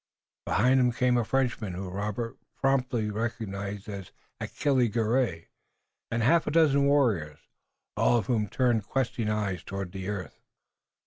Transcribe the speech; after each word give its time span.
Behind 0.47 0.79
him 0.79 0.91
came 0.91 1.15
a 1.15 1.23
Frenchman 1.23 1.73
whom 1.75 1.93
Robert 1.93 2.35
promptly 2.59 3.11
recognized 3.11 3.87
as 3.87 4.11
Achille 4.39 4.87
Garay, 4.89 5.45
and 6.09 6.23
a 6.23 6.25
half 6.25 6.45
dozen 6.47 6.85
warriors, 6.87 7.41
all 7.95 8.17
of 8.17 8.25
whom 8.25 8.47
turned 8.47 8.87
questing 8.87 9.29
eyes 9.29 9.63
toward 9.63 9.91
the 9.91 10.09
earth. 10.09 10.39